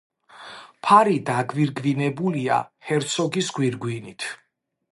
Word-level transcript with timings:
ფარი 0.87 1.19
დაგვირგვინებულია 1.27 2.57
ჰერცოგის 2.89 3.53
გვირგვინით. 3.59 4.27